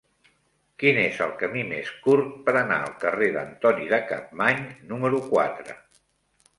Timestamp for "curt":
2.07-2.33